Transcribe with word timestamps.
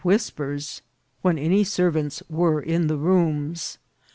whispers 0.03 0.81
when 1.21 1.37
any 1.37 1.63
servants 1.63 2.23
were 2.27 2.59
in 2.59 2.87
the 2.87 2.97
rooms. 2.97 3.77